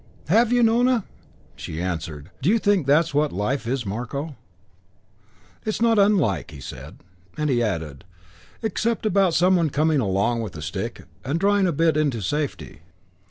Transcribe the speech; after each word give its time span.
"Have 0.29 0.51
you, 0.51 0.63
Nona?" 0.63 1.03
She 1.55 1.79
answered, 1.79 2.31
"Do 2.41 2.49
you 2.49 2.57
think 2.57 2.87
that's 2.87 3.13
what 3.13 3.31
life 3.31 3.67
is, 3.67 3.85
Marko?" 3.85 4.35
"It's 5.63 5.79
not 5.79 5.99
unlike," 5.99 6.49
he 6.49 6.59
said. 6.59 6.97
And 7.37 7.51
he 7.51 7.61
added, 7.61 8.03
"Except 8.63 9.05
about 9.05 9.35
some 9.35 9.55
one 9.55 9.69
coming 9.69 9.99
along 9.99 10.41
with 10.41 10.55
a 10.55 10.61
stick 10.63 11.03
and 11.23 11.39
drawing 11.39 11.67
a 11.67 11.71
bit 11.71 11.97
into 11.97 12.19
safety. 12.21 12.81